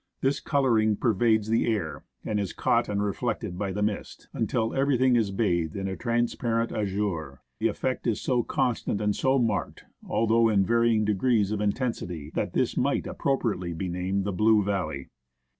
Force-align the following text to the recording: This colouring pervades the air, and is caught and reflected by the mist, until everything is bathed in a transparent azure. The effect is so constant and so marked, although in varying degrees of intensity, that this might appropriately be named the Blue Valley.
This 0.21 0.39
colouring 0.39 0.95
pervades 0.95 1.47
the 1.47 1.71
air, 1.71 2.05
and 2.25 2.39
is 2.39 2.53
caught 2.53 2.89
and 2.89 3.03
reflected 3.03 3.55
by 3.59 3.71
the 3.71 3.83
mist, 3.83 4.29
until 4.33 4.73
everything 4.73 5.15
is 5.15 5.29
bathed 5.29 5.75
in 5.75 5.87
a 5.87 5.95
transparent 5.95 6.71
azure. 6.71 7.41
The 7.59 7.67
effect 7.67 8.07
is 8.07 8.19
so 8.19 8.41
constant 8.41 8.99
and 8.99 9.15
so 9.15 9.37
marked, 9.37 9.83
although 10.03 10.49
in 10.49 10.65
varying 10.65 11.05
degrees 11.05 11.51
of 11.51 11.61
intensity, 11.61 12.31
that 12.33 12.53
this 12.53 12.75
might 12.75 13.05
appropriately 13.05 13.73
be 13.73 13.89
named 13.89 14.23
the 14.23 14.33
Blue 14.33 14.63
Valley. 14.63 15.09